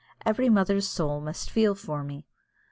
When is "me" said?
2.03-2.25